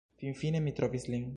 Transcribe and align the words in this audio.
Finfine 0.21 0.61
mi 0.67 0.73
trovis 0.81 1.07
lin 1.15 1.29